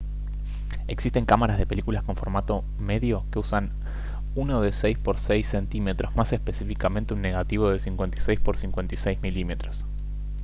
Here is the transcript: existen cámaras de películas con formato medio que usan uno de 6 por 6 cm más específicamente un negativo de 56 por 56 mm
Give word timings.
existen 0.87 1.25
cámaras 1.27 1.59
de 1.59 1.67
películas 1.67 2.01
con 2.03 2.15
formato 2.15 2.63
medio 2.79 3.23
que 3.29 3.37
usan 3.37 3.71
uno 4.33 4.59
de 4.59 4.71
6 4.71 4.97
por 4.97 5.19
6 5.19 5.47
cm 5.69 5.95
más 6.15 6.33
específicamente 6.33 7.13
un 7.13 7.21
negativo 7.21 7.69
de 7.69 7.77
56 7.77 8.39
por 8.39 8.57
56 8.57 9.19
mm 9.21 9.51